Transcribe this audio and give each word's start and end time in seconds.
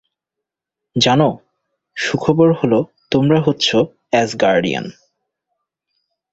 জানো, 0.95 1.29
সুখবর 1.97 2.49
হল 2.53 2.73
তোমরা 3.11 3.39
হচ্ছ 3.41 3.67
অ্যাসগার্ডিয়ান। 4.11 4.85